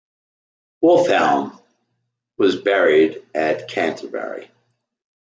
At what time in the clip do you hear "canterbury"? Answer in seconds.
3.67-4.49